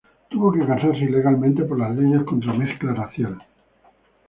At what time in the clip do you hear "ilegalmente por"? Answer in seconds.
1.01-1.77